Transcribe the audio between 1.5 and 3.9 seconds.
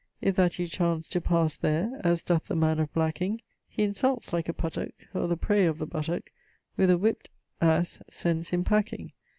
there, As doth the man of blacking; He